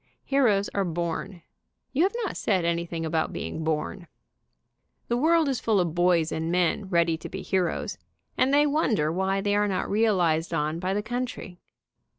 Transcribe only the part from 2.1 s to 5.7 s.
not said anything about being born. The world is